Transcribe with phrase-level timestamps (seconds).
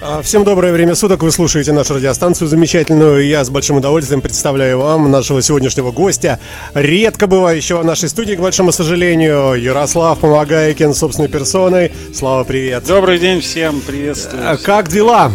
[0.00, 3.26] А, всем доброе время суток, вы слушаете нашу радиостанцию замечательную.
[3.26, 6.38] Я с большим удовольствием представляю вам нашего сегодняшнего гостя,
[6.74, 11.92] редко бывающего в нашей студии, к большому сожалению, Ярослав Помогайкин собственной персоной.
[12.14, 12.84] Слава, привет.
[12.86, 14.42] Добрый день всем, приветствую.
[14.48, 15.32] А, как дела?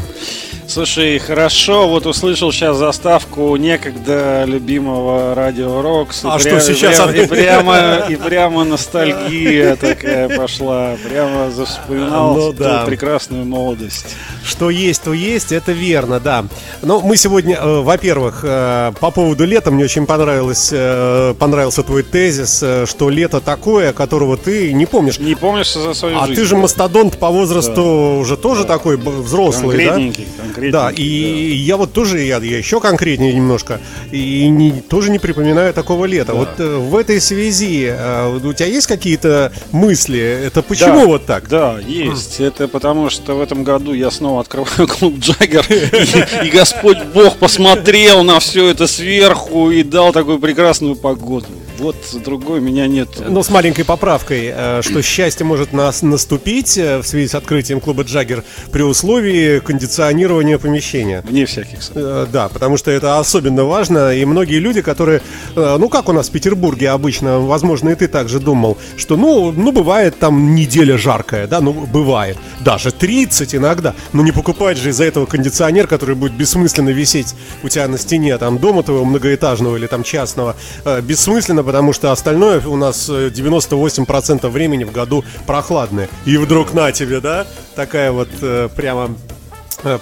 [0.74, 6.22] Слушай, хорошо, вот услышал сейчас заставку некогда любимого радио Рокс.
[6.26, 7.14] А что сейчас?
[7.14, 10.96] И прямо, и прямо ностальгия такая пошла.
[11.08, 12.86] Прямо вспоминал ну, да.
[12.88, 14.16] прекрасную молодость.
[14.44, 16.45] Что есть, то есть, это верно, да.
[16.81, 22.02] Но мы сегодня, э, во-первых, э, по поводу лета мне очень понравилось, э, понравился твой
[22.02, 25.20] тезис, что лето такое, которого ты не помнишь.
[25.20, 26.34] Не помнишь за свою а жизнь.
[26.34, 28.20] А ты же мастодонт по возрасту да.
[28.20, 28.70] уже тоже да.
[28.70, 29.94] такой взрослый, да?
[29.94, 30.28] Конкретненький,
[30.72, 31.55] Да, и да.
[31.55, 33.80] я вот тоже, я, я еще конкретнее немножко,
[34.12, 36.34] и не, тоже не припоминаю такого лета.
[36.34, 36.38] Да.
[36.39, 40.20] Вот э, в этой связи э, у тебя есть какие-то мысли?
[40.20, 41.48] Это почему да, вот так?
[41.49, 42.39] Да, есть.
[42.39, 47.38] Это потому что в этом году я снова открываю клуб Джаггер, и, и Господь Бог
[47.38, 51.47] посмотрел на все это сверху и дал такую прекрасную погоду.
[51.84, 53.09] Вот другой меня нет.
[53.28, 57.81] Но с маленькой поправкой, э, что счастье может нас наступить э, в связи с открытием
[57.81, 61.22] клуба Джаггер при условии кондиционирования помещения.
[61.28, 62.28] Вне всяких сомнений.
[62.31, 64.16] Да, потому что это особенно важно.
[64.16, 65.22] И многие люди, которые,
[65.56, 69.73] ну как у нас в Петербурге обычно, возможно, и ты также думал, что ну, ну
[69.73, 72.38] бывает там неделя жаркая, да, ну бывает.
[72.62, 73.94] Даже 30 иногда.
[74.14, 78.38] Но не покупать же из-за этого кондиционер, который будет бессмысленно висеть у тебя на стене,
[78.38, 80.56] там, дома твоего многоэтажного или там частного.
[80.86, 86.07] Э, бессмысленно, потому что остальное у нас 98% э, времени в году прохладное.
[86.23, 89.16] И вдруг на тебе, да, такая вот э, прямо,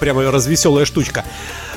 [0.01, 1.23] прямо развеселая штучка.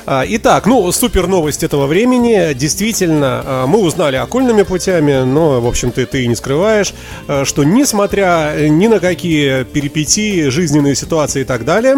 [0.07, 2.53] А, итак, ну, супер новость этого времени.
[2.53, 6.93] Действительно, а, мы узнали окольными путями, но, в общем-то, ты и не скрываешь,
[7.27, 11.95] а, что несмотря ни на какие перипетии, жизненные ситуации и так далее,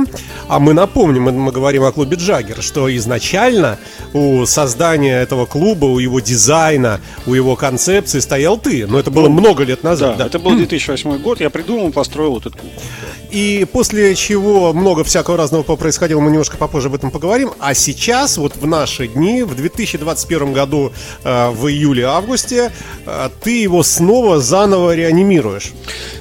[0.47, 3.77] а мы напомним, мы говорим о клубе Джаггер, что изначально
[4.13, 8.87] у создания этого клуба, у его дизайна, у его концепции стоял ты.
[8.87, 10.17] Но это было ну, много лет назад.
[10.17, 10.25] Да, да.
[10.27, 12.71] это был 2008 год, я придумал, построил этот клуб.
[13.29, 17.51] И после чего много всякого разного происходило, мы немножко попозже об этом поговорим.
[17.59, 20.91] А сейчас, вот в наши дни, в 2021 году,
[21.23, 22.71] э, в июле-августе,
[23.05, 25.73] э, ты его снова заново реанимируешь.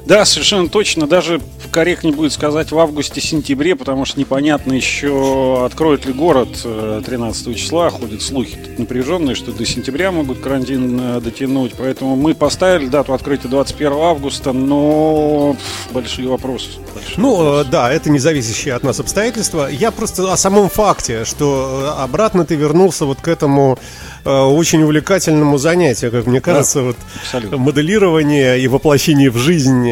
[0.04, 1.06] Да, совершенно точно.
[1.06, 1.40] Даже
[1.70, 7.90] корректнее будет сказать в августе-сентябре, потому что непонятно еще, откроет ли город 13 э, числа.
[7.90, 11.74] Ходят слухи напряженные, что до сентября могут карантин дотянуть.
[11.78, 15.56] Поэтому мы поставили дату открытия 21 августа, но
[15.92, 16.70] большие вопросы.
[17.16, 19.68] Ну, э, да, это не зависящее от нас обстоятельства.
[19.68, 23.78] Я просто о самом факте, что э, обратно ты вернулся вот к этому
[24.26, 27.58] очень увлекательному занятию, как мне кажется, да, вот абсолютно.
[27.58, 29.90] моделирование и воплощение в жизнь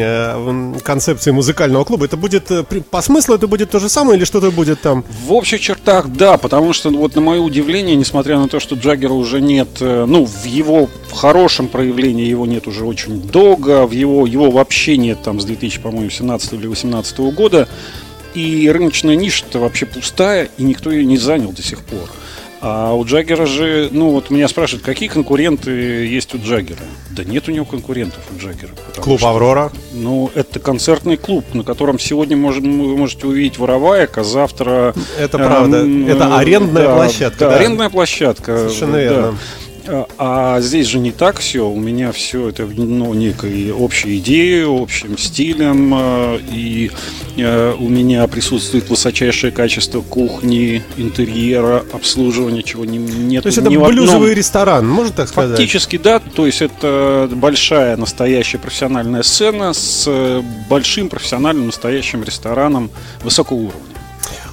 [0.81, 2.05] концепции музыкального клуба.
[2.05, 2.51] Это будет
[2.89, 5.05] по смыслу это будет то же самое или что-то будет там?
[5.25, 9.13] В общих чертах, да, потому что вот на мое удивление, несмотря на то, что Джаггера
[9.13, 14.25] уже нет, ну, в его в хорошем проявлении его нет уже очень долго, в его
[14.25, 17.67] его вообще нет там с 2000, по-моему, 17 или 18 2017 года,
[18.33, 22.09] и рыночная ниша-то вообще пустая, и никто ее не занял до сих пор.
[22.61, 26.79] А у Джаггера же, ну вот меня спрашивают, какие конкуренты есть у Джаггера?
[27.11, 28.71] Да нет у него конкурентов у Джаггера.
[29.01, 29.71] Клуб что, «Аврора»?
[29.93, 34.93] Ну, это концертный клуб, на котором сегодня можем, вы можете увидеть вороваек, а завтра...
[35.19, 37.39] Это правда, э, это арендная да, площадка.
[37.39, 38.57] Да, да, арендная площадка.
[38.57, 39.31] Совершенно верно.
[39.31, 39.37] Да.
[39.87, 41.67] А, а здесь же не так все.
[41.67, 45.93] У меня все это ну, некой общей идеей, общим стилем.
[45.93, 46.91] А, и
[47.37, 53.43] а, у меня присутствует высочайшее качество кухни, интерьера, обслуживания, чего не, нет.
[53.43, 55.57] То есть это блюзовый ресторан, можно так сказать?
[55.57, 56.19] Фактически, да.
[56.19, 62.89] То есть это большая настоящая профессиональная сцена с большим профессиональным настоящим рестораном
[63.23, 63.95] высокого уровня.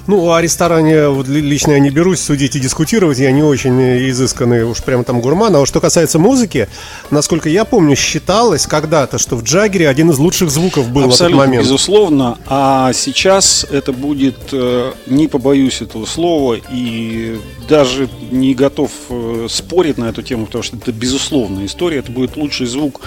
[0.05, 4.63] Ну, о ресторане вот, лично я не берусь судить и дискутировать, я не очень изысканный
[4.63, 5.55] уж прямо там гурман.
[5.55, 6.67] А вот что касается музыки,
[7.09, 11.39] насколько я помню, считалось когда-то, что в Джаггере один из лучших звуков был Абсолютно, в
[11.39, 11.63] этот момент.
[11.63, 12.37] безусловно.
[12.47, 17.39] А сейчас это будет, э, не побоюсь этого слова, и
[17.69, 22.35] даже не готов э, спорить на эту тему, потому что это безусловная история, это будет
[22.35, 22.99] лучший звук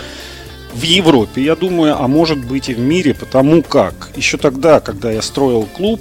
[0.72, 5.10] в Европе, я думаю, а может быть и в мире, потому как еще тогда, когда
[5.10, 6.00] я строил клуб,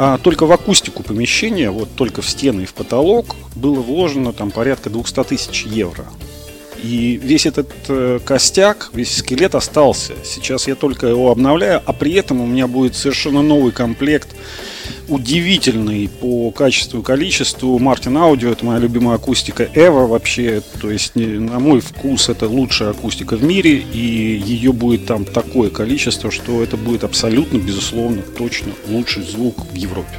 [0.00, 4.52] а только в акустику помещения, вот только в стены и в потолок, было вложено там
[4.52, 6.04] порядка 200 тысяч евро.
[6.80, 10.12] И весь этот э, костяк, весь скелет остался.
[10.24, 14.28] Сейчас я только его обновляю, а при этом у меня будет совершенно новый комплект
[15.08, 17.78] удивительный по качеству и количеству.
[17.78, 20.62] Мартин Аудио, это моя любимая акустика ever вообще.
[20.80, 23.78] То есть, на мой вкус, это лучшая акустика в мире.
[23.78, 29.74] И ее будет там такое количество, что это будет абсолютно, безусловно, точно лучший звук в
[29.74, 30.16] Европе.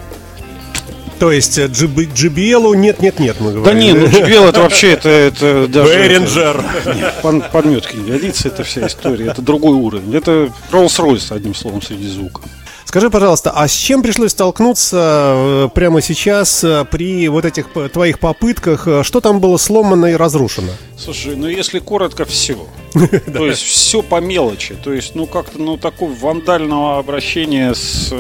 [1.20, 3.64] То есть э, JBL нет, нет, нет, мы говорим.
[3.66, 5.94] Да не, ну JBL это вообще это, это даже...
[5.94, 7.22] Behringer.
[7.22, 10.16] Под, подметки не годится, это вся история, это другой уровень.
[10.16, 12.42] Это Rolls-Royce, одним словом, среди звука.
[12.90, 14.98] Скажи, пожалуйста, а с чем пришлось столкнуться
[15.36, 18.88] э, прямо сейчас э, при вот этих твоих попытках?
[19.04, 20.72] Что там было сломано и разрушено?
[20.98, 22.58] Слушай, ну если коротко, все.
[23.32, 24.74] То есть все по мелочи.
[24.74, 28.12] То есть, ну как-то, ну такого вандального обращения с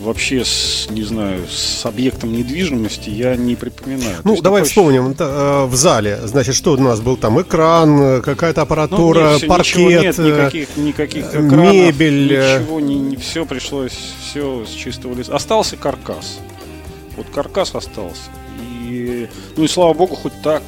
[0.00, 4.16] вообще с, не знаю, с объектом недвижимости я не припоминаю.
[4.24, 5.14] Ну, есть, давай вспомним.
[5.18, 7.40] Э, в зале, значит, что у нас был там?
[7.40, 12.32] Экран, какая-то аппаратура, ну, нет, паркет, нет, никаких, никаких экранов, мебель.
[12.32, 15.34] Ничего, не, не все пришлось, все с чистого листа.
[15.34, 16.38] Остался каркас.
[17.16, 18.30] Вот каркас остался.
[18.88, 20.62] И, ну и слава богу, хоть так.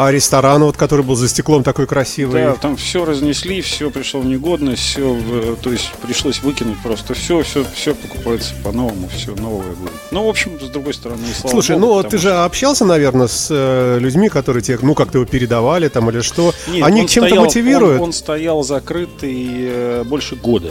[0.00, 2.44] А ресторан, вот, который был за стеклом такой красивый.
[2.44, 7.42] Да, там все разнесли, все пришло в негодность, все, то есть пришлось выкинуть просто все,
[7.42, 9.90] все, все покупается по-новому, все новое будет.
[10.12, 13.48] Ну, в общем, с другой стороны, слава Слушай, Богу, ну ты же общался, наверное, с
[13.50, 16.54] э, людьми, которые тебе, ну, как-то его передавали там или что?
[16.68, 18.00] Нет, Они чем-то мотивируют?
[18.00, 20.70] Он, он стоял закрытый э, больше года.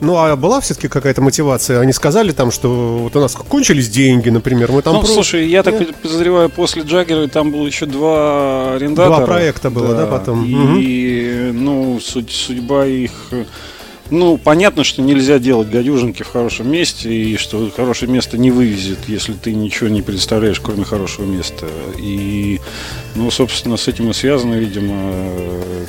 [0.00, 1.80] Ну, а была все-таки какая-то мотивация?
[1.80, 4.94] Они сказали там, что вот у нас кончились деньги, например, мы там...
[4.94, 5.06] Ну, про...
[5.06, 5.94] слушай, я так Нет?
[5.96, 9.16] подозреваю, после Джаггера там было еще два арендатора.
[9.16, 10.44] Два проекта было, да, да потом?
[10.44, 11.58] И, угу.
[11.58, 13.12] ну, судь, судьба их
[14.14, 18.98] ну, понятно, что нельзя делать гадюжинки в хорошем месте, и что хорошее место не вывезет,
[19.08, 21.66] если ты ничего не представляешь, кроме хорошего места.
[21.98, 22.60] И,
[23.14, 25.12] ну, собственно, с этим и связана, видимо,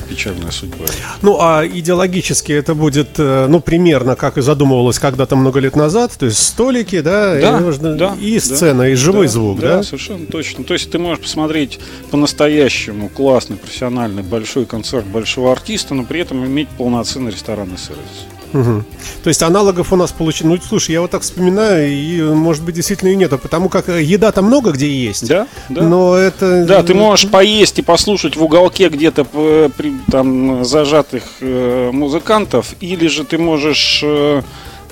[0.08, 0.86] печальная судьба.
[1.22, 6.12] Ну, а идеологически это будет, э, ну, примерно как и задумывалось когда-то много лет назад,
[6.18, 9.60] то есть столики, да, да, и, нужно, да, и сцена, да, и живой да, звук,
[9.60, 9.76] да?
[9.76, 10.64] Да, совершенно точно.
[10.64, 11.78] То есть ты можешь посмотреть
[12.10, 18.15] по-настоящему классный, профессиональный, большой концерт большого артиста, но при этом иметь полноценный ресторанный сервис.
[18.60, 18.84] Угу.
[19.24, 20.60] То есть аналогов у нас получилось.
[20.62, 24.02] Ну, слушай, я вот так вспоминаю, и может быть действительно и нету, потому как э,
[24.02, 25.28] еда-то много где есть.
[25.28, 25.82] Да, да.
[25.82, 26.64] Но это.
[26.64, 33.06] Да, ты можешь поесть и послушать в уголке где-то при там зажатых э, музыкантов, или
[33.08, 34.42] же ты можешь э,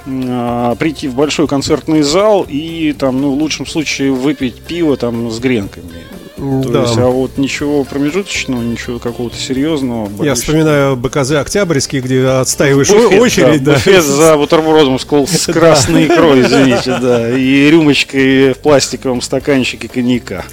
[0.07, 5.31] а, прийти в большой концертный зал и там, ну, в лучшем случае выпить пиво там
[5.31, 6.05] с гренками.
[6.37, 6.83] То да.
[6.83, 10.07] есть, а вот ничего промежуточного, ничего какого-то серьезного.
[10.07, 13.63] Боюсь, Я вспоминаю БКЗ Октябрьский, где отстаиваешь буфет, очередь.
[13.63, 13.75] Да, да.
[13.75, 15.05] Буфет за бутербродом с
[15.53, 20.45] красной икрой, извините, да, и рюмочкой в пластиковом стаканчике коньяка.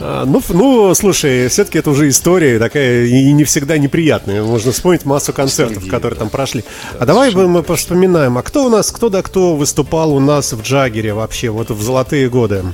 [0.00, 4.42] А, ну, ну, слушай, все-таки это уже история такая и не всегда неприятная.
[4.42, 6.64] Можно вспомнить массу концертов, которые там прошли.
[6.98, 10.62] а давай мы вспоминаем, а кто у нас, кто да кто выступал у нас в
[10.62, 12.64] Джаггере вообще, вот в золотые годы?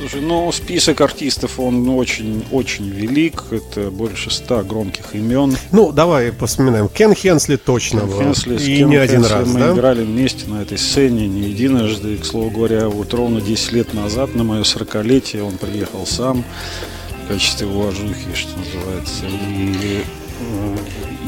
[0.00, 3.44] Слушай, ну, список артистов, он очень-очень велик.
[3.50, 5.54] Это больше ста громких имен.
[5.72, 6.88] Ну, давай вспоминаем.
[6.88, 8.18] Кен Хенсли точно Кен был.
[8.22, 9.72] Хенсли, И Кен не один Хенсли раз, мы да?
[9.74, 12.16] играли вместе на этой сцене не единожды.
[12.16, 16.44] К слову говоря, вот ровно 10 лет назад, на мое 40-летие, он приехал сам
[17.26, 19.24] в качестве уважухи, что называется.
[19.26, 20.02] И
[20.40, 20.76] э,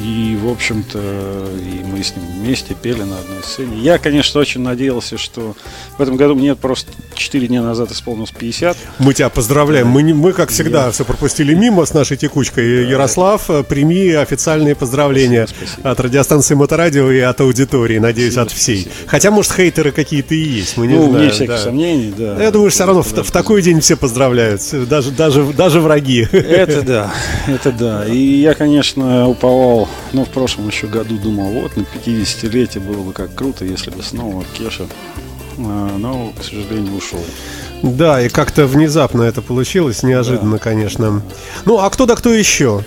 [0.03, 3.79] и, в общем-то, и мы с ним вместе пели на одной сцене.
[3.79, 5.55] Я, конечно, очень надеялся, что
[5.97, 8.77] в этом году мне просто 4 дня назад исполнилось 50.
[8.99, 9.87] Мы тебя поздравляем.
[9.87, 10.91] Мы, мы как всегда, Я...
[10.91, 12.85] все пропустили мимо с нашей текучкой.
[12.85, 12.91] Да.
[12.91, 15.91] Ярослав, прими официальные поздравления спасибо, спасибо.
[15.91, 18.83] от радиостанции Моторадио и от аудитории, надеюсь, спасибо, от всей.
[18.83, 19.09] Спасибо.
[19.11, 21.19] Хотя, может, хейтеры какие-то и есть, мы не ну, знаем.
[21.19, 21.59] Вне всяких да.
[21.59, 22.43] сомнений, да.
[22.43, 26.27] Я думаю, все равно в, в такой день все поздравляют, даже, даже, даже враги.
[26.33, 27.15] Это да,
[27.47, 28.07] это да.
[28.07, 33.13] И я, конечно, уповал но в прошлом еще году думал, вот на 50-летие было бы
[33.13, 34.87] как круто, если бы снова Кеша,
[35.59, 37.25] а, но, к сожалению, ушел.
[37.83, 40.59] Да, и как-то внезапно это получилось, неожиданно, да.
[40.59, 41.23] конечно.
[41.65, 42.85] Ну, а кто да кто еще?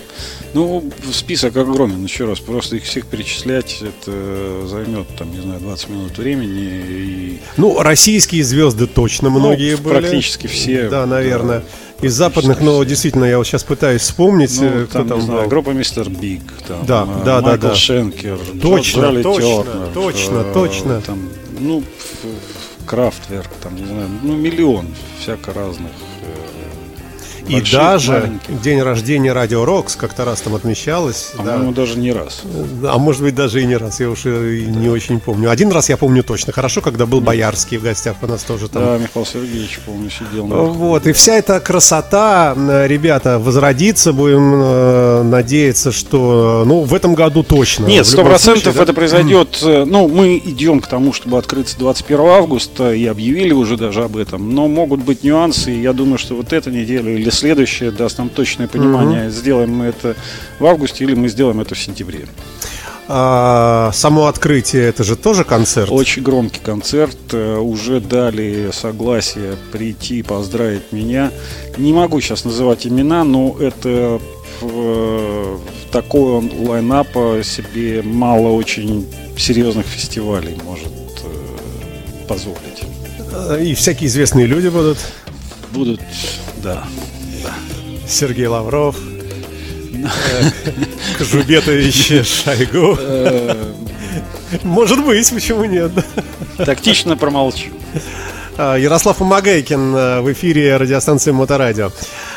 [0.54, 0.82] Ну,
[1.12, 2.40] список огромен, еще раз.
[2.40, 6.62] Просто их всех перечислять, это займет, там, не знаю, 20 минут времени.
[6.62, 7.40] И...
[7.58, 9.98] Ну, российские звезды точно ну, многие ну, были.
[10.00, 10.88] Практически все.
[10.88, 11.58] Да, наверное.
[11.58, 11.64] Да.
[12.02, 15.42] Из западных, но действительно, я вот сейчас пытаюсь вспомнить, ну, э, кто там, там знаю,
[15.42, 15.48] был.
[15.48, 16.10] Группа Mr.
[16.10, 17.74] Big, там, да, э, да, Майкл да, да.
[17.74, 21.00] Шенкер, точно, Джордж точно, Тернер, точно, э, точно.
[21.00, 21.82] Там, ну,
[22.84, 24.86] Крафтверк, там, не знаю, ну, миллион
[25.20, 25.90] всяко разных
[27.48, 31.32] И даже день рождения Радио Рокс как-то раз там отмечалось.
[31.36, 31.82] По-моему, да.
[31.82, 32.42] даже не раз.
[32.84, 35.50] А может быть, даже и не раз, я уже не очень помню.
[35.50, 36.52] Один раз я помню точно.
[36.52, 38.82] Хорошо, когда был Боярский в гостях у нас тоже там.
[38.82, 40.46] Да, Михаил Сергеевич, помню, сидел.
[40.46, 42.54] Вот, и вся эта красота,
[42.86, 44.12] ребята, возродится.
[44.12, 47.86] Будем э, надеяться, что, ну, в этом году точно.
[47.86, 48.82] Нет, сто процентов да?
[48.82, 49.58] это произойдет.
[49.62, 54.16] Э, ну, мы идем к тому, чтобы открыться 21 августа, и объявили уже даже об
[54.16, 54.54] этом.
[54.54, 58.28] Но могут быть нюансы, и я думаю, что вот эта неделя или следующая даст нам
[58.28, 59.30] точное понимание, mm-hmm.
[59.30, 60.16] сделаем мы это
[60.58, 62.26] в августе или мы сделаем это в сентябре.
[63.08, 65.90] А, само открытие это же тоже концерт?
[65.92, 67.16] Очень громкий концерт.
[67.32, 71.30] Э, уже дали согласие прийти поздравить меня.
[71.76, 74.20] Не могу сейчас называть имена, но это
[74.60, 75.60] в,
[75.92, 77.08] такой лайнап
[77.44, 79.06] себе мало очень
[79.38, 82.82] серьезных фестивалей может э, позволить.
[83.60, 84.98] И всякие известные люди будут?
[85.72, 86.00] Будут,
[86.62, 86.84] да.
[88.08, 88.96] Сергей Лавров,
[91.18, 92.98] Кожубетович Шойгу.
[94.62, 95.92] Может быть, почему нет?
[96.56, 97.70] Тактично промолчу.
[98.58, 101.90] А, Ярослав Помогайкин э, в эфире радиостанции Моторадио.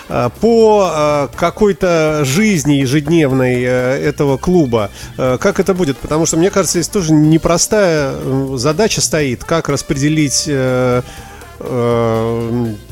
[0.10, 5.98] А, по э, какой-то жизни ежедневной э, этого клуба, как это будет?
[5.98, 8.14] Потому что, мне кажется, здесь тоже непростая
[8.56, 10.50] задача стоит, как распределить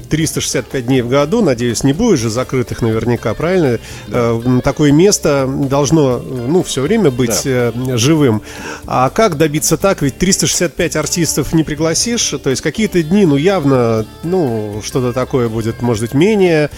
[0.07, 3.79] 365 дней в году, надеюсь, не будет же закрытых наверняка, правильно?
[4.07, 4.31] Да.
[4.33, 7.71] Э, такое место должно, ну, все время быть да.
[7.75, 8.41] Э, живым.
[8.85, 10.01] А как добиться так?
[10.01, 15.81] Ведь 365 артистов не пригласишь, то есть какие-то дни, ну, явно, ну, что-то такое будет,
[15.81, 16.69] может быть, менее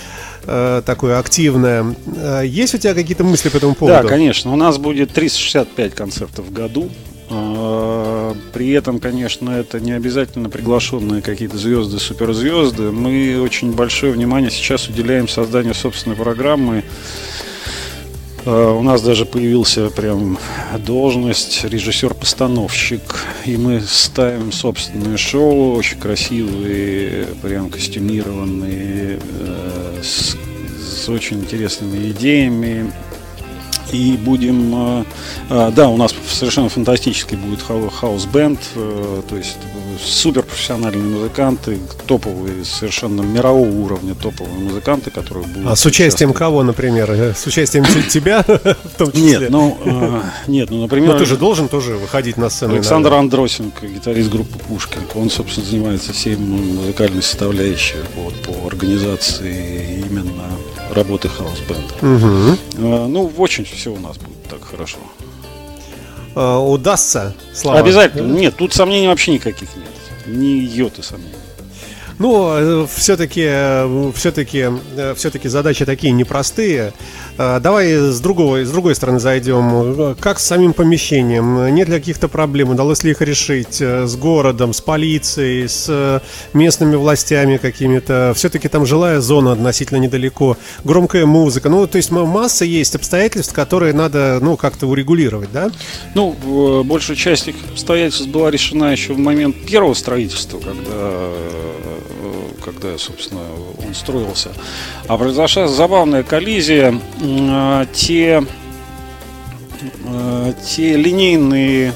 [0.43, 1.95] э, такое активное.
[2.43, 4.03] Есть у тебя какие-то мысли по этому поводу?
[4.03, 4.51] Да, конечно.
[4.51, 6.89] У нас будет 365 концертов в году.
[7.29, 12.91] А, при этом, конечно, это не обязательно приглашенные какие-то звезды, суперзвезды.
[12.91, 16.83] Мы очень большое внимание сейчас уделяем созданию собственной программы.
[18.45, 20.39] А, у нас даже появился прям
[20.85, 23.01] должность режиссер-постановщик,
[23.45, 30.35] и мы ставим собственное шоу, очень красивые, прям костюмированные, э, с,
[31.03, 32.91] с очень интересными идеями
[33.91, 35.01] и будем...
[35.01, 35.03] Э,
[35.49, 39.57] э, да, у нас совершенно фантастический будет хаус-бенд, э, то есть
[40.03, 41.77] супер профессиональные музыканты,
[42.07, 45.67] топовые, совершенно мирового уровня топовые музыканты, которые будут...
[45.67, 47.11] А с участием кого, например?
[47.35, 49.39] С участием тебя в том числе?
[49.39, 49.77] Нет, ну,
[50.47, 51.13] нет, ну, например...
[51.13, 52.75] Но ты же должен тоже выходить на сцену.
[52.75, 60.38] Александр Андросенко, гитарист группы Пушкин, он, собственно, занимается всей музыкальной составляющей вот, по организации именно
[60.89, 61.93] работы хаус-бенда.
[62.01, 62.57] Угу.
[63.07, 64.97] Ну, очень все у нас будет так хорошо.
[66.35, 67.79] А, удастся, Слава?
[67.79, 68.31] Обязательно.
[68.31, 69.87] Нет, тут сомнений вообще никаких нет.
[70.27, 71.33] Ни йоты сомнений.
[72.19, 74.65] Ну, все-таки, э, все-таки,
[74.97, 76.91] э, все-таки задачи такие непростые.
[77.37, 80.17] Э, давай с, другого, с другой стороны зайдем.
[80.19, 81.73] Как с самим помещением?
[81.73, 82.71] Нет ли каких-то проблем?
[82.71, 86.21] Удалось ли их решить с городом, с полицией, с
[86.51, 88.33] местными властями какими-то?
[88.35, 90.57] Все-таки там жилая зона относительно недалеко.
[90.83, 91.69] Громкая музыка.
[91.69, 95.71] Ну, то есть масса есть обстоятельств, которые надо, ну, как-то урегулировать, да?
[96.15, 101.31] Ну, большая часть их обстоятельств была решена еще в момент первого строительства, когда
[102.63, 103.41] когда, собственно,
[103.85, 104.51] он строился.
[105.07, 106.99] А произошла забавная коллизия.
[107.93, 108.43] Те,
[110.05, 111.93] э, те линейные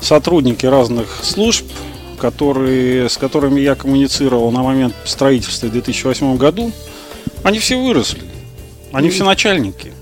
[0.00, 1.66] сотрудники разных служб,
[2.18, 6.72] которые, с которыми я коммуницировал на момент строительства в 2008 году,
[7.42, 8.22] они все выросли.
[8.92, 9.92] Они все начальники.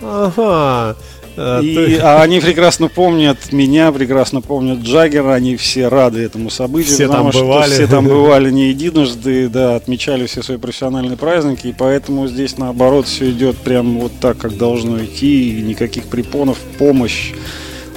[0.00, 0.96] Ага.
[1.36, 6.94] А, и, а они прекрасно помнят меня, прекрасно помнят Джаггера, они все рады этому событию.
[6.94, 7.72] Все там бывали.
[7.72, 13.06] Все там бывали не единожды, да, отмечали все свои профессиональные праздники, и поэтому здесь наоборот
[13.06, 17.32] все идет прям вот так, как должно идти, и никаких препонов, помощь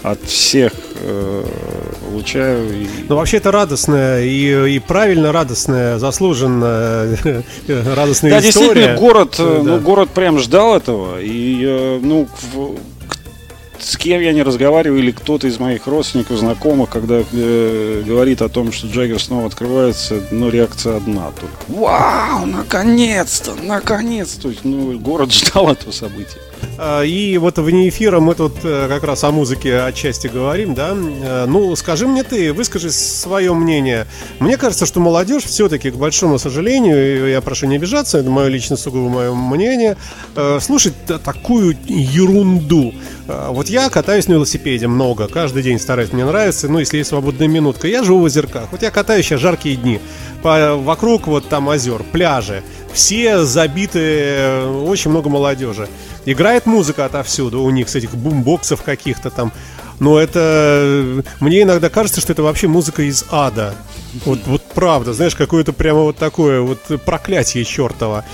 [0.04, 1.44] от всех э,
[2.10, 2.84] получаю.
[2.84, 2.88] И...
[3.10, 7.18] Ну, вообще это радостная и, и правильно радостная, заслуженная
[7.68, 8.42] радостная да, история.
[8.42, 9.64] Да, действительно, город, да.
[9.64, 11.22] ну, город прям ждал этого.
[11.22, 12.28] И, э, ну,
[13.80, 18.50] с кем я не разговариваю, или кто-то из моих родственников, знакомых, когда э, говорит о
[18.50, 21.58] том, что Джаггер снова открывается, ну, реакция одна только.
[21.68, 24.54] Вау, наконец-то, наконец-то.
[24.64, 26.40] Ну, город ждал этого события.
[26.78, 30.96] А, и вот вне эфира мы тут э, как раз о музыке отчасти говорим, да.
[30.96, 34.06] Э, ну, скажи мне ты, выскажи свое мнение.
[34.40, 38.78] Мне кажется, что молодежь все-таки, к большому сожалению, я прошу не обижаться, это мое личное
[38.78, 39.98] сугубо мое мнение,
[40.36, 42.94] э, слушать такую ерунду.
[43.28, 47.50] Вот я катаюсь на велосипеде много, каждый день стараюсь, мне нравится, ну, если есть свободная
[47.50, 47.88] минутка.
[47.88, 50.00] Я живу в озерках, вот я катаюсь сейчас жаркие дни,
[50.44, 52.64] по, вокруг вот там озер, пляжи
[52.98, 55.88] все забиты, очень много молодежи.
[56.28, 59.54] Играет музыка отовсюду у них, с этих бумбоксов каких-то там.
[60.00, 61.24] Но это...
[61.40, 63.74] Мне иногда кажется, что это вообще музыка из ада.
[64.26, 68.26] Вот, вот правда, знаешь, какое-то прямо вот такое вот проклятие чертово.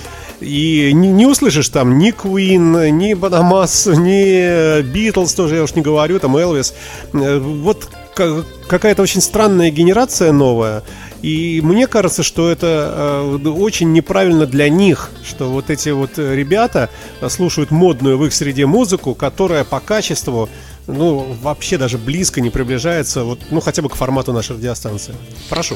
[0.42, 5.84] И не, не услышишь там ни Queen, ни Банамас, ни Битлз тоже, я уж не
[5.84, 6.74] говорю, там Элвис.
[7.14, 10.82] Вот какая-то очень странная генерация новая.
[11.24, 16.90] И мне кажется, что это э, очень неправильно для них, что вот эти вот ребята
[17.30, 20.50] слушают модную в их среде музыку, которая по качеству
[20.86, 25.16] ну, вообще даже близко не приближается, вот, ну, хотя бы к формату нашей радиостанции.
[25.50, 25.76] Прошу.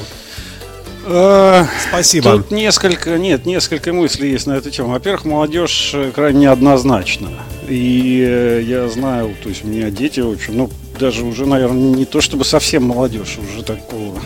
[1.06, 2.32] Э, Спасибо.
[2.32, 4.90] Тут несколько, нет, несколько мыслей есть на эту тему.
[4.90, 7.30] Во-первых, молодежь э, крайне неоднозначна.
[7.66, 12.04] И э, я знаю, то есть у меня дети, общем, ну, даже уже, наверное, не
[12.04, 14.20] то чтобы совсем молодежь, уже такого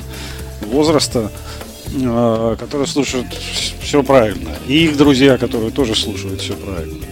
[0.73, 1.31] возраста,
[2.59, 3.27] которые слушают
[3.83, 4.51] все правильно.
[4.67, 7.07] И их друзья, которые тоже слушают все правильно.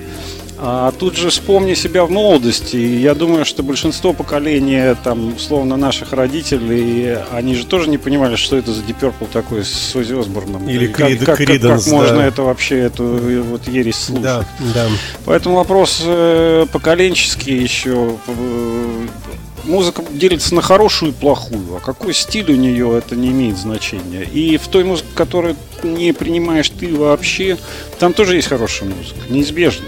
[0.63, 2.77] А тут же вспомни себя в молодости.
[2.77, 8.57] Я думаю, что большинство поколения, там, условно, наших родителей, они же тоже не понимали, что
[8.57, 10.69] это за Deep такой с Ози Осборном.
[10.69, 14.23] Или как, Крид, как, Криденс, как, как можно это вообще, эту вот ересь слушать.
[14.23, 14.87] Да, да.
[15.25, 18.17] Поэтому вопрос э, поколенческий еще.
[19.65, 23.57] Э, музыка делится на хорошую и плохую, а какой стиль у нее, это не имеет
[23.57, 24.23] значения.
[24.23, 27.57] И в той музыке, которую не принимаешь ты вообще,
[27.99, 29.87] там тоже есть хорошая музыка, неизбежно.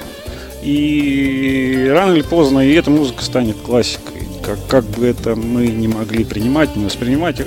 [0.63, 4.23] И рано или поздно и эта музыка станет классикой.
[4.43, 7.41] Как, как бы это мы не могли принимать, не воспринимать,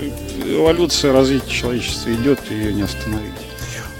[0.46, 3.34] эволюция развития человечества идет, и ее не остановить.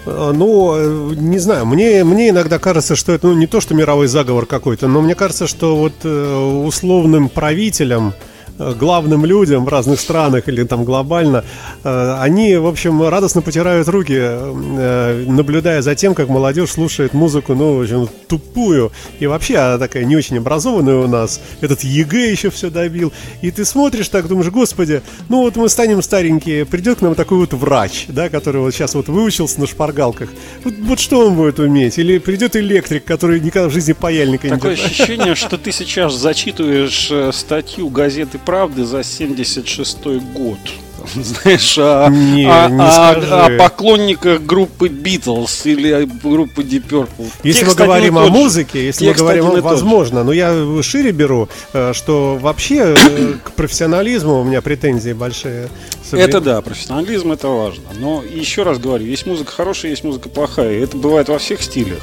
[0.06, 4.08] А, ну, не знаю, мне, мне иногда кажется, что это ну, не то, что мировой
[4.08, 10.00] заговор какой-то, но мне кажется, что вот э, условным правителям, Э, главным людям в разных
[10.00, 11.44] странах или там глобально,
[11.84, 17.54] э, они, в общем, радостно потирают руки, э, наблюдая за тем, как молодежь слушает музыку,
[17.54, 18.92] ну, в общем, тупую.
[19.20, 21.42] И вообще она такая не очень образованная у нас.
[21.62, 23.12] Этот ЕГЭ еще все добил.
[23.42, 27.40] И ты смотришь так, думаешь, господи, ну вот мы станем старенькие, придет к нам такой
[27.40, 30.30] вот врач, да, который вот сейчас вот выучился на шпаргалках.
[30.64, 31.98] Вот, вот что он будет уметь?
[31.98, 37.36] Или придет электрик, который никогда в жизни паяльника не Такое ощущение, что ты сейчас зачитываешь
[37.36, 40.60] статью газеты правды за 76 год.
[41.16, 47.30] Знаешь, о, не, о, не о, о поклонниках группы Битлз или группы Deep Purple.
[47.44, 51.50] Если Текст мы говорим о музыке, если Текст мы говорим, возможно, но я шире беру,
[51.74, 55.70] э, что вообще э, к профессионализму у меня претензии большие.
[56.12, 57.84] Это да, профессионализм это важно.
[58.00, 60.84] Но еще раз говорю, есть музыка хорошая, есть музыка плохая.
[60.84, 62.02] Это бывает во всех стилях.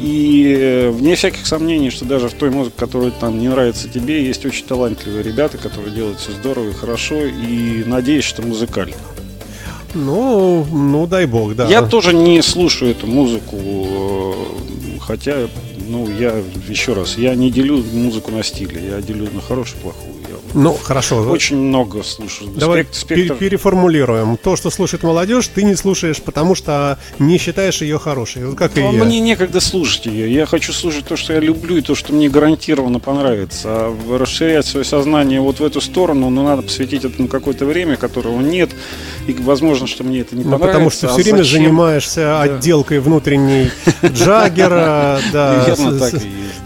[0.00, 4.24] И э, вне всяких сомнений, что даже в той музыке, которая там не нравится тебе,
[4.24, 8.94] есть очень талантливые ребята, которые делают все здорово и хорошо, и надеюсь, что музыкально.
[9.94, 11.66] Ну, ну дай бог, да.
[11.66, 14.32] Я тоже не слушаю эту музыку, э,
[15.00, 15.48] хотя,
[15.88, 16.34] ну, я
[16.68, 20.09] еще раз, я не делю музыку на стили, я делю на хорошую и плохую.
[20.54, 21.22] Ну, хорошо.
[21.22, 22.50] Очень много слушаю.
[22.50, 23.34] Давай спектр...
[23.34, 24.36] переформулируем.
[24.36, 28.46] То, что слушает молодежь, ты не слушаешь, потому что не считаешь ее хорошей.
[28.46, 29.04] Вот как ну, и я.
[29.04, 30.32] Мне некогда слушать ее.
[30.32, 33.68] Я хочу слушать то, что я люблю, и то, что мне гарантированно понравится.
[33.68, 38.40] А расширять свое сознание вот в эту сторону, ну, надо посвятить этому какое-то время, которого
[38.40, 38.70] нет.
[39.26, 40.72] И возможно, что мне это не ну, понравится.
[40.72, 41.62] Потому что а все время зачем?
[41.62, 42.42] занимаешься да.
[42.42, 43.70] отделкой внутренней
[44.04, 45.76] Джаггера, да,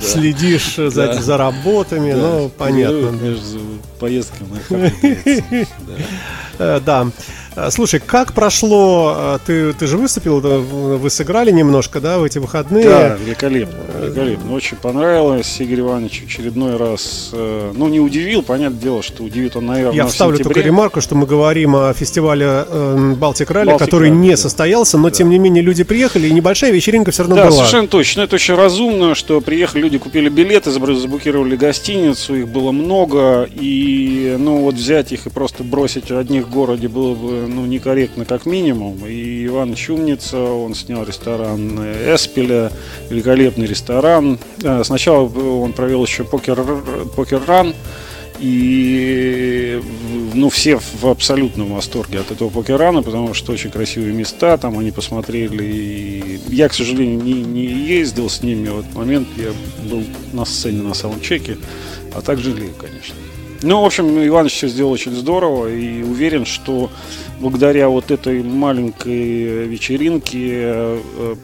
[0.00, 3.12] следишь за работами, ну, понятно
[3.98, 4.90] поездка на
[6.80, 7.06] Да.
[7.56, 9.14] Э, слушай, как прошло?
[9.16, 12.84] Э, ты, ты же выступил, вы сыграли немножко, да, в эти выходные?
[12.84, 14.54] Да, великолепно, великолепно.
[14.54, 15.60] Очень понравилось.
[15.60, 20.06] Игорь Иванович очередной раз, э, ну, не удивил, понятное дело, что удивит он, наверное, Я
[20.06, 22.64] вставлю только ремарку, что мы говорим о фестивале
[23.16, 24.36] Балтик Ралли, который не да.
[24.36, 25.14] состоялся, но, да.
[25.14, 27.50] тем не менее, люди приехали, и небольшая вечеринка все равно да, была.
[27.50, 28.22] Да, совершенно точно.
[28.22, 34.58] Это очень разумно, что приехали люди, купили билеты, заблокировали гостиницу, их было много, и, ну,
[34.58, 39.06] вот взять их и просто бросить одних в городе было бы ну, некорректно как минимум.
[39.06, 41.78] И Иван Чумница, он снял ресторан
[42.14, 42.70] Эспеля,
[43.10, 44.38] великолепный ресторан.
[44.62, 46.58] А, сначала он провел еще покер,
[47.16, 47.74] покер-ран,
[48.40, 49.80] и
[50.34, 54.90] ну, все в абсолютном восторге от этого покерана, потому что очень красивые места, там они
[54.90, 55.62] посмотрели.
[55.62, 59.52] И я, к сожалению, не, не ездил с ними в этот момент, я
[59.88, 60.02] был
[60.32, 61.58] на сцене на саундчеке,
[62.14, 63.14] а так жалею, конечно.
[63.64, 66.90] Ну, в общем, Иван все сделал очень здорово и уверен, что
[67.40, 71.34] благодаря вот этой маленькой вечеринке э,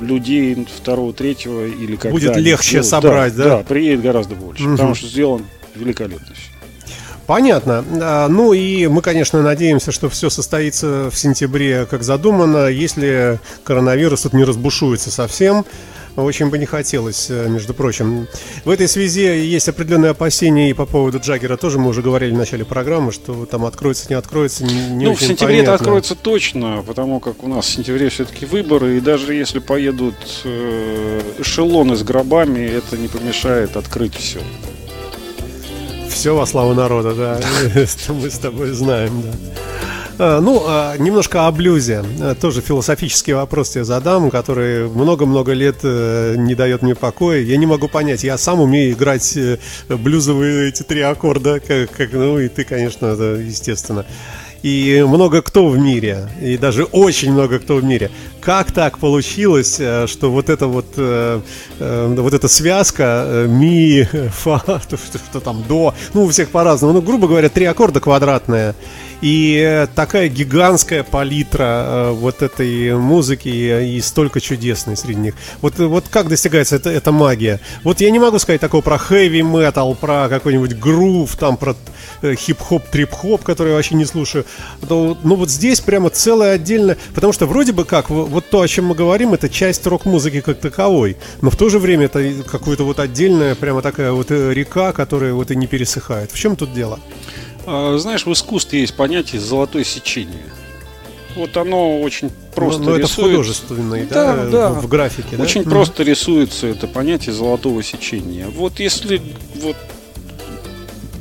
[0.00, 3.56] людей второго, третьего или как Будет легче сделают, собрать, да, да?
[3.58, 4.72] Да, приедет гораздо больше, угу.
[4.72, 6.52] потому что сделан великолепно все.
[7.26, 7.84] Понятно.
[8.28, 14.32] Ну и мы, конечно, надеемся, что все состоится в сентябре, как задумано, если коронавирус тут
[14.32, 15.64] не разбушуется совсем.
[16.16, 18.26] Очень бы не хотелось, э, между прочим.
[18.64, 22.36] В этой связи есть определенные опасения и по поводу Джаггера тоже мы уже говорили в
[22.36, 25.62] начале программы, что там откроется, не откроется, не, не Ну, в сентябре понятно.
[25.62, 30.14] это откроется точно, потому как у нас в сентябре все-таки выборы, и даже если поедут
[30.44, 34.40] э, эшелоны с гробами, это не помешает открыть все.
[36.10, 37.40] Все во славу народа, да.
[38.08, 39.30] Мы с тобой знаем, да.
[40.24, 42.04] А, Ну, а, немножко о блюзе.
[42.20, 47.40] А, Тоже философический вопрос тебе задам, который много-много лет э, не дает мне покоя.
[47.40, 48.22] Я не могу понять.
[48.22, 49.58] Я сам умею играть э,
[49.88, 54.06] блюзовые эти три аккорда, как, как, ну и ты, конечно, естественно.
[54.62, 58.12] И много кто в мире, и даже очень много кто в мире.
[58.42, 61.40] Как так получилось, э, что вот эта вот, э,
[61.78, 64.02] э, вот эта связка ми,
[64.32, 68.00] фа, что, что- что там до, ну у всех по-разному, ну грубо говоря, три аккорда
[68.00, 68.74] квадратные.
[69.20, 75.34] И такая гигантская палитра вот этой музыки и, столько чудесной среди них.
[75.60, 77.60] Вот, вот как достигается эта, эта магия?
[77.84, 81.76] Вот я не могу сказать такого про хэви метал, про какой-нибудь грув, там про
[82.24, 84.44] хип-хоп, трип-хоп, который я вообще не слушаю.
[84.88, 88.68] Но, ну вот здесь прямо целое отдельное, потому что вроде бы как, вот то, о
[88.68, 92.42] чем мы говорим, это часть рок-музыки как таковой, но в то же время это и
[92.42, 96.32] какое-то вот отдельная прямо такая вот э, река, которая вот и не пересыхает.
[96.32, 96.98] В чем тут дело?
[97.66, 100.44] А, знаешь, в искусстве есть понятие золотое сечение.
[101.36, 103.30] Вот оно очень просто но, но это в рисует.
[103.30, 104.68] художественной, да, Да, да.
[104.72, 105.44] В, графике, да?
[105.44, 105.70] Очень Мгм.
[105.70, 108.48] просто рисуется это понятие золотого сечения.
[108.48, 109.22] Вот если
[109.62, 109.76] вот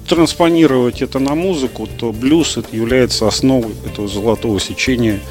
[0.07, 5.21] транспонировать это на музыку, то блюз это является основой этого золотого сечения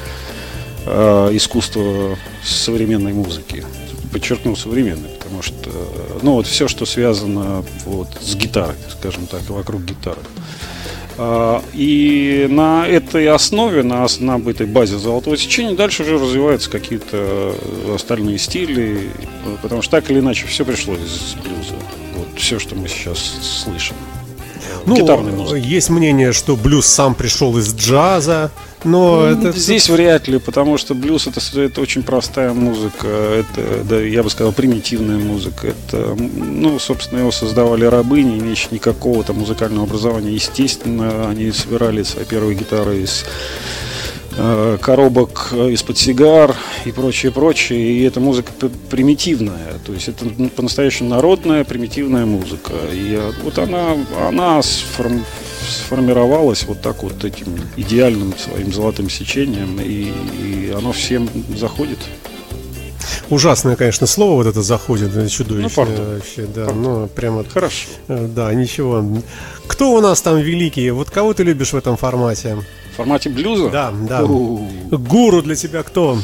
[0.85, 3.63] э, искусства современной музыки.
[4.11, 9.41] Подчеркну современной, потому что э, ну вот все, что связано вот с гитарой, скажем так,
[9.49, 10.19] вокруг гитары.
[11.17, 17.55] А, И на этой основе, на, на этой базе золотого сечения дальше уже развиваются какие-то
[17.93, 19.11] остальные стили,
[19.61, 21.75] потому что так или иначе все пришло из блюза.
[22.15, 23.19] Вот все, что мы сейчас
[23.63, 23.95] слышим.
[24.85, 25.65] Ну, Гитарной музыки.
[25.65, 28.51] есть мнение, что блюз сам пришел из джаза,
[28.83, 33.83] но Ну, это Здесь вряд ли, потому что блюз это, это очень простая музыка, это,
[33.83, 35.67] да, я бы сказал, примитивная музыка.
[35.67, 40.31] Это, ну, собственно, его создавали рабы, не имеющие никакого там музыкального образования.
[40.31, 43.90] Естественно, они собирали свои первые гитары из э,
[44.81, 47.79] коробок э, из-под сигар и прочее, прочее.
[47.79, 48.51] И эта музыка
[48.89, 49.79] примитивная.
[49.85, 52.73] То есть это ну, по-настоящему народная примитивная музыка.
[52.93, 55.25] И э, вот она, она сформ-
[55.67, 59.79] сформировалась вот так вот этим идеальным своим золотым сечением.
[59.81, 61.99] И, и оно всем заходит.
[63.31, 66.81] Ужасное, конечно, слово вот это заходит, чудовищное Ну, вообще, да, Пардон.
[66.83, 67.87] ну, прямо, Хорошо.
[68.07, 69.03] э, да, ничего.
[69.67, 70.91] Кто у нас там великий?
[70.91, 72.57] Вот кого ты любишь в этом формате?
[72.93, 73.69] В формате блюза?
[73.69, 74.23] Да, да.
[74.23, 76.17] У, Гуру для тебя кто?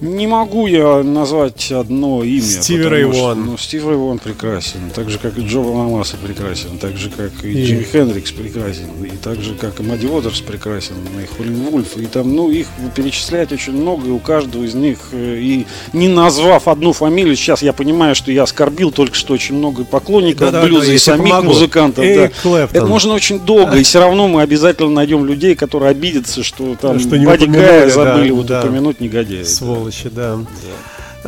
[0.00, 2.42] Не могу я назвать одно имя.
[2.42, 3.46] Стиви потому Рэй что, Вон.
[3.46, 7.32] Ну, Стив Рэй Вон прекрасен, так же, как и Джо Ламаса прекрасен, так же, как
[7.42, 11.54] и, И- Джимми Хендрикс прекрасен, и так же, как и Мадди Уотерс прекрасен, и Холлин
[11.70, 15.66] Вульф, и там, ну, их перечислять очень много, и у каждого из них, э, и
[15.92, 20.40] не назвав одну фамилию, сейчас я понимаю, что я оскорбил только что очень много поклонников
[20.52, 21.48] Да-да-да, блюза и если самих помогу.
[21.48, 22.04] музыкантов.
[22.04, 22.40] Эрик да.
[22.42, 22.76] Клэптон.
[22.82, 27.00] Это можно очень долго, и все равно мы обязательно найдем людей, которые обидятся, что там
[27.00, 28.60] Что не упомянули, Гая да, забыли вот да.
[28.60, 29.44] упомянуть негодяя.
[29.90, 30.38] Сволочи, да.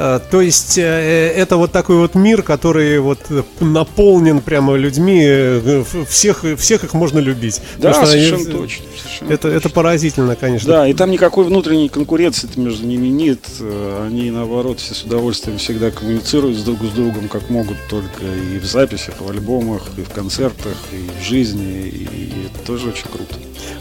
[0.01, 5.21] А, То есть э, это вот такой вот мир, который вот э, наполнен прямо людьми,
[5.25, 7.61] э, всех, всех их можно любить.
[7.79, 8.85] Да, Потому что они- совершенно точно.
[8.97, 10.69] совершенно Это, это поразительно, конечно.
[10.73, 13.41] Да, и там никакой внутренней конкуренции между ними нет.
[13.61, 18.25] Э, Они, наоборот, все с удовольствием всегда коммуницируют с друг с другом, как могут, только
[18.25, 21.89] и в записях, в альбомах, и в концертах, и в жизни.
[21.89, 23.35] И это тоже очень круто.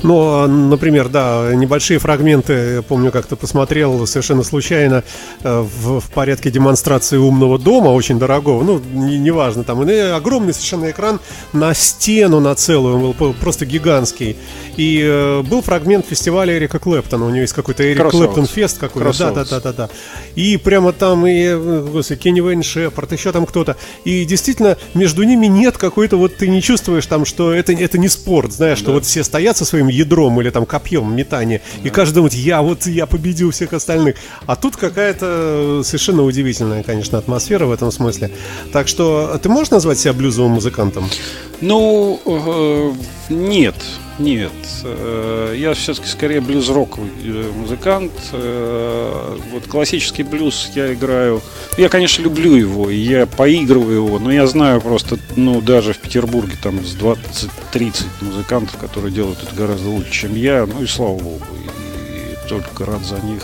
[0.03, 5.03] Ну, например, да, небольшие фрагменты, я помню, как-то посмотрел совершенно случайно
[5.43, 10.53] э, в, в порядке демонстрации умного дома, очень дорогого, ну, не- неважно, там, и огромный
[10.53, 11.19] совершенно экран
[11.53, 14.37] на стену на целую, он был просто гигантский.
[14.75, 18.09] И э, был фрагмент фестиваля Эрика Клэптона, у него есть какой-то Эрик.
[18.09, 19.49] Клэптон фест какой-то, да, да, Красавец.
[19.49, 19.89] да, да, да.
[20.35, 23.75] И прямо там и, э, господи, Кенни Вейн Шепард, еще там кто-то.
[24.03, 28.07] И действительно, между ними нет какой-то, вот ты не чувствуешь там, что это, это не
[28.07, 32.15] спорт, знаешь, что вот все стоят со своим ядром или там копьем метания, и каждый
[32.15, 34.15] думает, я вот, я победил всех остальных.
[34.45, 38.32] А тут какая-то совершенно удивительная, конечно, атмосфера в этом смысле.
[38.71, 41.10] Так что, ты можешь назвать себя блюзовым музыкантом?
[41.62, 42.93] Ну, э,
[43.30, 43.75] нет.
[44.19, 44.51] Нет,
[44.84, 48.12] э, я все-таки скорее блюз-роковый э, музыкант.
[48.32, 51.41] Э, вот классический блюз я играю.
[51.77, 56.53] Я, конечно, люблю его, я поигрываю его, но я знаю просто, ну, даже в Петербурге
[56.62, 60.65] там с 20-30 музыкантов, которые делают это гораздо лучше, чем я.
[60.65, 63.43] Ну и слава богу, и, только рад за них.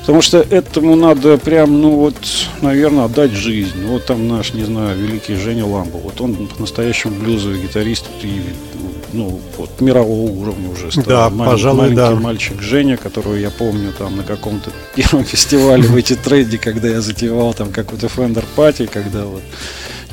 [0.00, 2.16] Потому что этому надо прям, ну вот,
[2.60, 3.86] наверное, отдать жизнь.
[3.86, 5.96] Вот там наш, не знаю, великий Женя Ламбо.
[5.96, 8.42] Вот он по-настоящему блюзовый гитарист и
[9.12, 11.04] ну, вот, мирового уровня уже стал.
[11.04, 12.14] Да, Маль, пожалуй, маленький да.
[12.14, 17.00] мальчик Женя, которого я помню там на каком-то первом фестивале в эти трейде, когда я
[17.00, 19.42] затевал там какой-то фендер пати, когда вот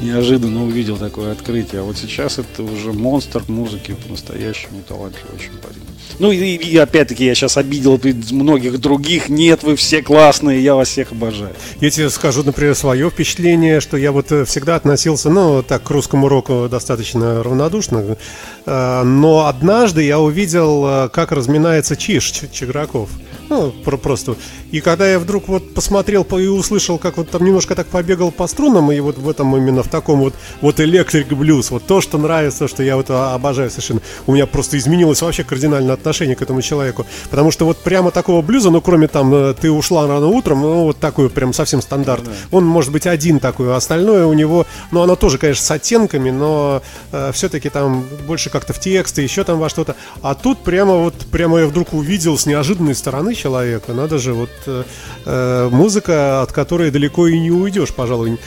[0.01, 1.81] неожиданно увидел такое открытие.
[1.81, 5.81] А вот сейчас это уже монстр музыки по-настоящему талантливый очень парень.
[6.17, 7.99] Ну и, и опять-таки я сейчас обидел
[8.31, 9.29] многих других.
[9.29, 11.53] Нет, вы все классные, я вас всех обожаю.
[11.79, 15.89] Я тебе скажу, например, свое впечатление, что я вот э, всегда относился, ну, так, к
[15.89, 18.17] русскому року достаточно равнодушно.
[18.65, 23.09] Э, но однажды я увидел, э, как разминается Чиш Чиграков.
[23.49, 24.35] Ну, просто.
[24.71, 28.45] И когда я вдруг вот посмотрел и услышал, как вот там немножко так побегал по
[28.45, 32.19] струнам, и вот в этом именно в таком вот, вот электрик блюз, вот то, что
[32.19, 36.61] нравится, что я вот обожаю совершенно, у меня просто изменилось вообще кардинально отношение к этому
[36.61, 37.07] человеку.
[37.31, 40.83] Потому что вот прямо такого блюза, ну, кроме там, э, ты ушла рано утром, ну,
[40.83, 42.25] вот такой прям совсем стандарт.
[42.25, 42.31] Да.
[42.51, 46.29] Он может быть один такой, а остальное у него, ну, оно тоже, конечно, с оттенками,
[46.29, 49.95] но э, все-таки там больше как-то в тексты, еще там во что-то.
[50.21, 53.93] А тут прямо вот, прямо я вдруг увидел с неожиданной стороны человека.
[53.93, 54.83] Надо же, вот э,
[55.25, 58.37] э, музыка, от которой далеко и не уйдешь, пожалуй.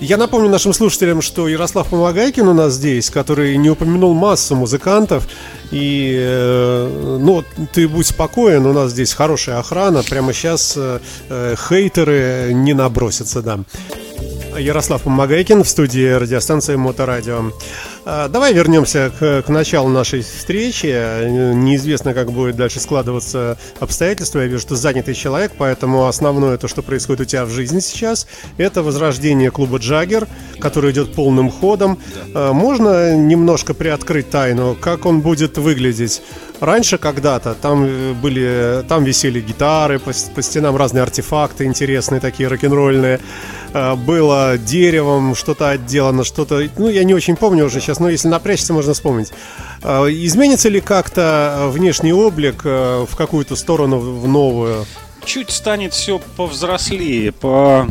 [0.00, 5.28] Я напомню нашим слушателям, что Ярослав Помогайкин у нас здесь, который не упомянул массу музыкантов.
[5.72, 10.02] И, э, ну, ты будь спокоен, у нас здесь хорошая охрана.
[10.02, 13.60] Прямо сейчас э, э, хейтеры не набросятся, да.
[14.58, 17.52] Ярослав Помогайкин в студии радиостанции Моторадио.
[18.04, 20.86] А, давай вернемся к, к началу нашей встречи.
[21.54, 24.40] Неизвестно, как будет дальше складываться обстоятельства.
[24.40, 28.26] Я вижу, что занятый человек, поэтому основное то, что происходит у тебя в жизни сейчас,
[28.56, 30.26] это возрождение клуба Джаггер,
[30.58, 31.98] который идет полным ходом.
[32.34, 36.22] А, можно немножко приоткрыть тайну, как он будет выглядеть?
[36.62, 42.48] Раньше когда-то там э, были, там висели гитары, по, по стенам разные артефакты интересные, такие
[42.48, 43.18] рок-н-ролльные.
[43.74, 48.28] А, было деревом что-то отделано, что-то, ну, я не очень помню уже сейчас, но если
[48.28, 49.32] напрячься, можно вспомнить.
[49.82, 54.86] А, изменится ли как-то внешний облик э, в какую-то сторону, в новую?
[55.24, 57.88] Чуть станет все повзрослее, по...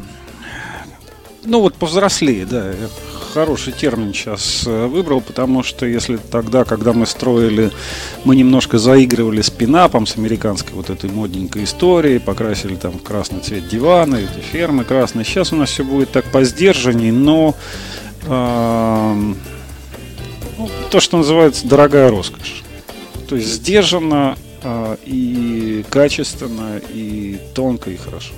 [1.43, 2.73] Ну вот повзрослее, да
[3.31, 7.71] хороший термин сейчас э, выбрал, потому что если тогда, когда мы строили,
[8.25, 13.39] мы немножко заигрывали с пинапом, с американской вот этой модненькой историей, покрасили там в красный
[13.39, 15.25] цвет диваны, эти фермы красные.
[15.25, 17.55] Сейчас у нас все будет так поздержанней, но
[18.25, 19.33] э,
[20.57, 22.63] ну, то, что называется дорогая роскошь.
[23.29, 28.33] То есть сдержанно э, и качественно, и тонко, и хорошо.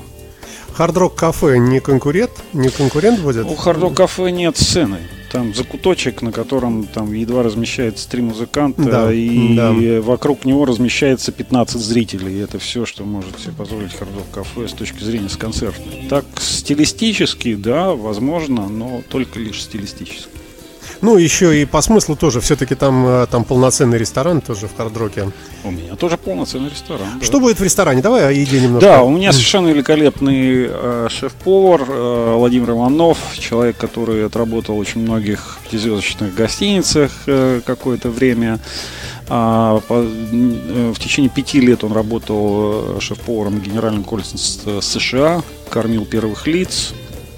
[0.73, 2.31] Хардрок кафе не конкурент?
[2.53, 3.45] Не конкурент будет?
[3.45, 4.99] У Хардрок кафе нет сцены.
[5.31, 9.73] Там закуточек, на котором там едва размещается три музыканта, да, и да.
[10.01, 12.35] вокруг него размещается 15 зрителей.
[12.35, 16.07] И это все, что может себе позволить Хардрок кафе с точки зрения с концертной.
[16.07, 20.32] Так стилистически, да, возможно, но только лишь стилистически.
[21.03, 25.29] Ну, еще и по смыслу тоже, все-таки там, э, там полноценный ресторан тоже в Кардроке.
[25.65, 27.19] У меня тоже полноценный ресторан.
[27.19, 27.25] Да.
[27.25, 28.01] Что будет в ресторане?
[28.01, 28.87] Давай о еде немножко.
[28.87, 35.59] Да, у меня совершенно великолепный э, шеф-повар э, Владимир Иванов, человек, который отработал очень многих
[35.65, 38.61] пятизвездочных гостиницах э, какое-то время.
[39.27, 46.05] А, по, э, в течение пяти лет он работал э, шеф-поваром генеральным консульством США, кормил
[46.05, 46.93] первых лиц,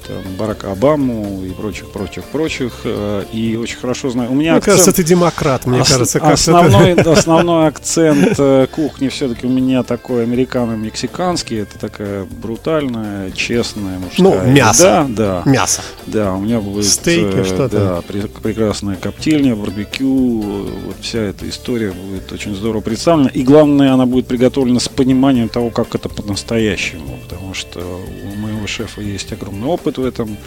[0.07, 2.81] там, Барака Обаму и прочих, прочих, прочих.
[2.83, 4.31] Э, и очень хорошо знаю.
[4.31, 4.77] У меня мне акцент...
[4.77, 6.19] кажется, ты демократ, мне Ос- кажется.
[6.19, 7.11] Основной, это...
[7.13, 11.57] основной акцент э, кухни все-таки у меня такой американо-мексиканский.
[11.57, 14.45] Это такая брутальная, честная мужская.
[14.45, 15.05] Ну, мясо.
[15.09, 15.51] Да, да.
[15.51, 15.81] Мясо.
[16.05, 16.85] Да, у меня будет...
[16.85, 18.03] Стейки, э, что-то.
[18.05, 20.41] Да, прекрасная коптильня, барбекю.
[20.85, 23.29] Вот вся эта история будет очень здорово представлена.
[23.29, 27.19] И главное, она будет приготовлена с пониманием того, как это по-настоящему.
[27.27, 30.37] Потому что у моего шефа есть огромный опыт в этом.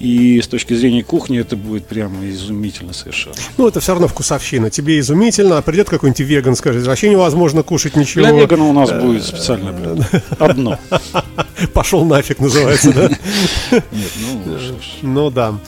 [0.00, 3.34] И с точки зрения кухни это будет прямо изумительно совершенно.
[3.56, 4.70] Ну, это все равно вкусовщина.
[4.70, 8.24] Тебе изумительно, а придет какой-нибудь веган, скажет, вообще невозможно кушать ничего.
[8.24, 10.06] Для вегана у нас будет специальное блюдо.
[10.38, 10.78] Одно.
[11.74, 13.08] Пошел нафиг, называется, да?
[13.72, 14.78] Нет, ну...
[15.02, 15.58] Ну, да.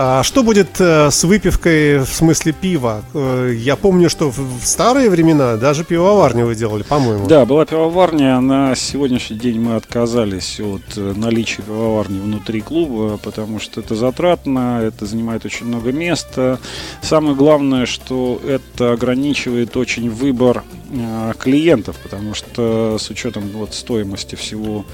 [0.00, 3.02] А что будет э, с выпивкой в смысле пива?
[3.14, 7.26] Э, я помню, что в старые времена даже пивоварню вы делали, по-моему.
[7.26, 8.38] Да, была пивоварня.
[8.38, 14.82] На сегодняшний день мы отказались от э, наличия пивоварни внутри клуба, потому что это затратно,
[14.84, 16.60] это занимает очень много места.
[17.02, 20.62] Самое главное, что это ограничивает очень выбор
[21.38, 24.86] клиентов, потому что с учетом вот стоимости всего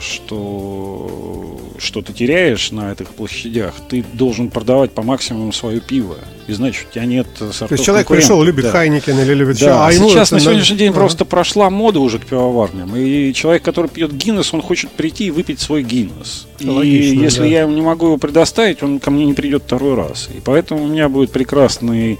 [0.00, 6.16] что, что ты теряешь на этих площадях, ты должен продавать по максимуму свое пиво.
[6.48, 8.72] И значит, у тебя нет сортов То есть человек пришел, любит да.
[8.72, 9.86] Хайникен или любит да.
[9.86, 10.98] А сейчас на сегодняшний день ага.
[10.98, 12.96] просто прошла мода уже к пивоварням.
[12.96, 16.48] И человек, который пьет Гиннес, он хочет прийти и выпить свой Гиннес.
[16.58, 17.46] И Логично, если да.
[17.46, 20.28] я ему не могу его предоставить, он ко мне не придет второй раз.
[20.34, 22.18] И поэтому у меня будет прекрасный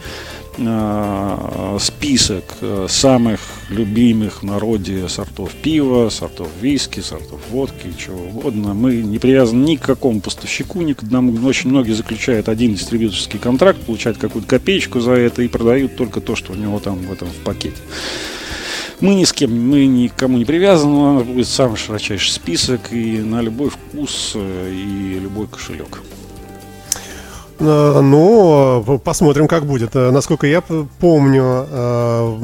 [1.81, 8.75] список э, самых любимых в народе сортов пива, сортов виски, сортов водки, чего угодно.
[8.75, 11.33] Мы не привязаны ни к какому поставщику, ни к одному.
[11.47, 16.37] Очень многие заключают один дистрибьюторский контракт, получают какую-то копеечку за это и продают только то,
[16.37, 17.79] что у него там в этом в пакете.
[19.01, 23.19] Мы ни с кем, мы никому не привязаны, у нас будет самый широчайший список и
[23.19, 26.01] на любой вкус э, и любой кошелек.
[27.59, 29.95] Э, ну, посмотрим, как будет.
[29.95, 32.39] Э, насколько я помню, э,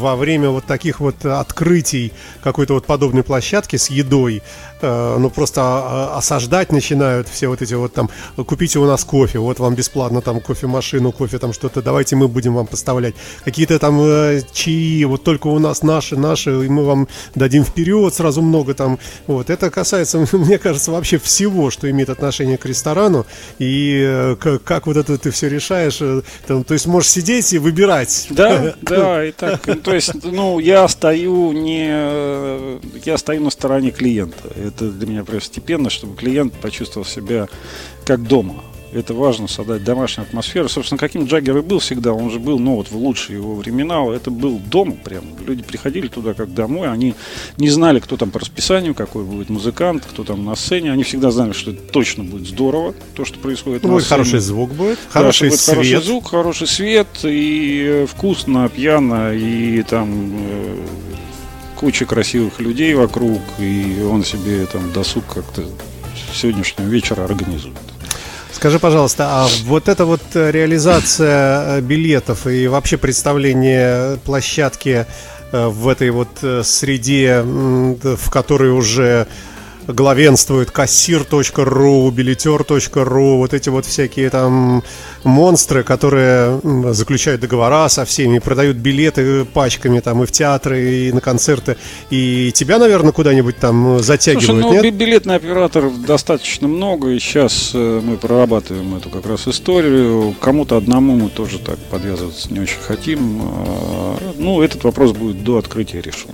[0.00, 4.42] во время вот таких вот открытий какой-то вот подобной площадки с едой,
[4.82, 8.10] ну, просто а, осаждать начинают все вот эти вот там,
[8.46, 12.54] купите у нас кофе, вот вам бесплатно там кофемашину, кофе там что-то, давайте мы будем
[12.54, 13.14] вам поставлять.
[13.44, 14.00] Какие-то там
[14.52, 18.98] чаи, вот только у нас наши, наши, и мы вам дадим вперед сразу много там.
[19.26, 23.26] Вот, это касается, мне кажется, вообще всего, что имеет отношение к ресторану
[23.58, 27.52] и э, как, как вот это ты все решаешь, э, там, то есть можешь сидеть
[27.52, 28.26] и выбирать.
[28.30, 33.90] Да, да, и так, то есть, ну, я стою не, э, я стою на стороне
[33.90, 37.48] клиента, это для меня первостепенно, чтобы клиент почувствовал себя
[38.04, 40.68] как дома, это важно создать домашнюю атмосферу.
[40.68, 44.04] Собственно, каким Джаггер и был всегда, он же был, ну вот в лучшие его времена,
[44.14, 45.24] это был дом прям.
[45.46, 47.14] Люди приходили туда как домой, они
[47.56, 50.92] не знали, кто там по расписанию, какой будет музыкант, кто там на сцене.
[50.92, 54.08] Они всегда знали, что это точно будет здорово, то, что происходит ну, на сцене.
[54.10, 55.76] хороший звук будет, хороший да, свет.
[55.76, 60.86] Хороший звук, хороший свет, и вкусно, пьяно, и там э,
[61.82, 65.64] куча красивых людей вокруг, и он себе там досуг как-то
[66.32, 67.74] сегодняшнего вечера организует.
[68.52, 75.06] Скажи, пожалуйста, а вот эта вот э, реализация э, билетов и вообще представление площадки
[75.50, 76.28] э, в этой вот
[76.62, 79.26] среде, в которой уже
[79.86, 84.82] главенствует кассир.ру, билетер.ру, вот эти вот всякие там
[85.24, 86.60] монстры, которые
[86.92, 91.76] заключают договора со всеми, продают билеты пачками там и в театры, и на концерты.
[92.10, 94.94] И тебя, наверное, куда-нибудь там затягивают, Слушай, ну, нет?
[94.94, 100.34] билетный оператор достаточно много, и сейчас э, мы прорабатываем эту как раз историю.
[100.40, 103.40] Кому-то одному мы тоже так подвязываться не очень хотим.
[103.42, 106.30] А, ну, этот вопрос будет до открытия решен.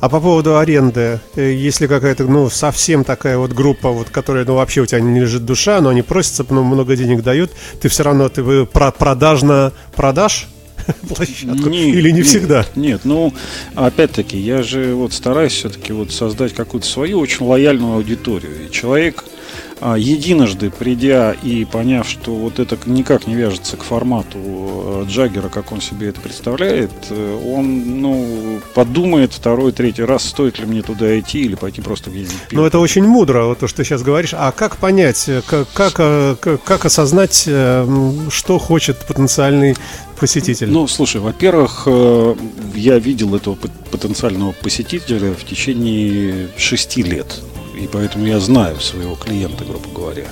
[0.00, 4.54] А по поводу аренды, э, если какая-то, ну, совсем такая вот группа, вот, которая, ну,
[4.54, 7.50] вообще у тебя не лежит душа, но они просятся, ну, много денег дают,
[7.82, 10.48] ты все равно, ты вы продажно продашь?
[11.08, 11.68] площадку?
[11.68, 12.66] Нет, Или не нет, всегда?
[12.74, 13.34] Нет, ну,
[13.74, 18.66] опять-таки, я же вот стараюсь все-таки вот создать какую-то свою очень лояльную аудиторию.
[18.66, 19.24] И человек,
[19.80, 25.72] единожды придя и поняв, что вот это никак не вяжется к формату э, Джаггера, как
[25.72, 31.18] он себе это представляет, э, он ну, подумает второй, третий раз, стоит ли мне туда
[31.18, 34.34] идти или пойти просто где-нибудь Ну, это очень мудро, вот то, что ты сейчас говоришь.
[34.34, 37.48] А как понять, э, как, как, как осознать,
[38.30, 39.76] что хочет потенциальный
[40.18, 40.70] посетитель?
[40.70, 41.88] Ну, слушай, во-первых,
[42.74, 43.56] я видел этого
[43.90, 47.40] потенциального посетителя в течение шести лет
[47.80, 50.26] и поэтому я знаю своего клиента, грубо говоря.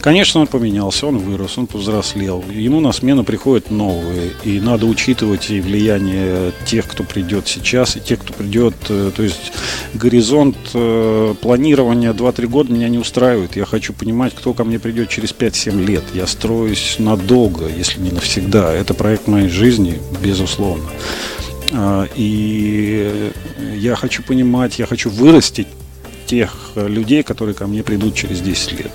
[0.00, 5.50] Конечно, он поменялся, он вырос, он повзрослел, ему на смену приходят новые, и надо учитывать
[5.50, 9.52] и влияние тех, кто придет сейчас, и тех, кто придет, э, то есть
[9.94, 15.08] горизонт э, планирования 2-3 года меня не устраивает, я хочу понимать, кто ко мне придет
[15.08, 20.88] через 5-7 лет, я строюсь надолго, если не навсегда, это проект моей жизни, безусловно.
[21.74, 23.32] А, и
[23.76, 25.66] я хочу понимать, я хочу вырастить
[26.32, 28.92] тех людей, которые ко мне придут через 10 лет.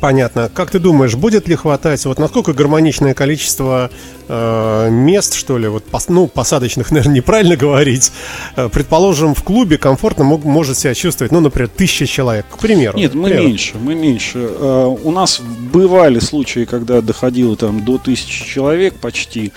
[0.00, 0.50] Понятно.
[0.52, 3.90] Как ты думаешь, будет ли хватать, вот насколько гармоничное количество
[4.28, 8.12] э, мест, что ли, вот пос, ну, посадочных, наверное, неправильно говорить,
[8.56, 12.98] э, предположим, в клубе комфортно мог, может себя чувствовать, ну, например, тысяча человек, к примеру.
[12.98, 13.48] Нет, мы примеру.
[13.48, 14.38] меньше, мы меньше.
[14.40, 15.40] Э, у нас
[15.72, 19.52] бывали случаи, когда доходило там до тысячи человек почти,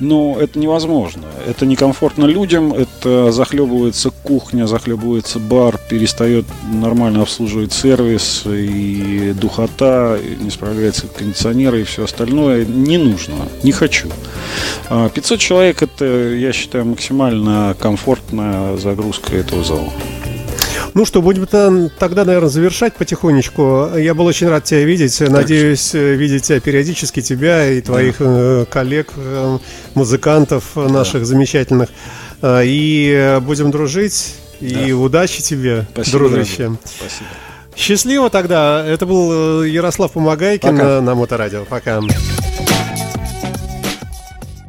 [0.00, 1.24] Но это невозможно.
[1.46, 10.42] Это некомфортно людям, это захлебывается кухня, захлебывается бар, перестает нормально обслуживать сервис и духота, и
[10.42, 12.64] не справляется кондиционер и все остальное.
[12.64, 14.08] Не нужно, не хочу.
[14.88, 19.92] 500 а человек это, я считаю, максимально комфортная загрузка этого зала.
[20.94, 21.46] Ну что, будем
[21.98, 23.90] тогда, наверное, завершать потихонечку.
[23.96, 25.18] Я был очень рад тебя видеть.
[25.18, 28.64] Так Надеюсь, э, видеть тебя периодически, тебя и твоих да.
[28.70, 29.58] коллег, э,
[29.94, 31.26] музыкантов наших да.
[31.26, 31.88] замечательных.
[32.42, 34.34] И будем дружить.
[34.60, 34.66] Да.
[34.66, 36.76] И удачи тебе, Спасибо, дружище.
[36.84, 37.28] Спасибо.
[37.76, 38.84] Счастливо тогда.
[38.86, 41.00] Это был Ярослав Помогайкин Пока.
[41.00, 41.64] на Моторадио.
[41.68, 42.00] Пока.